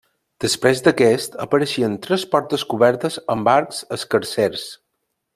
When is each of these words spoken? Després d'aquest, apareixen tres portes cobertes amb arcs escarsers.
Després 0.43 0.79
d'aquest, 0.87 1.35
apareixen 1.45 1.97
tres 2.07 2.25
portes 2.33 2.63
cobertes 2.73 3.19
amb 3.35 3.51
arcs 3.57 3.83
escarsers. 3.99 4.65